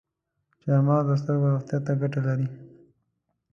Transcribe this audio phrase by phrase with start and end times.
[0.61, 2.47] چارمغز د سترګو روغتیا ته ګټه لري.